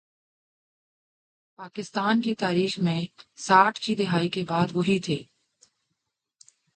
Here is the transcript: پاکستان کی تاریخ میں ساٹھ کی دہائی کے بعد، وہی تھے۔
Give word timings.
پاکستان 1.59 2.21
کی 2.21 2.35
تاریخ 2.35 2.79
میں 2.79 3.01
ساٹھ 3.35 3.79
کی 3.79 3.95
دہائی 3.95 4.29
کے 4.29 4.43
بعد، 4.47 4.67
وہی 4.73 4.99
تھے۔ 4.99 5.23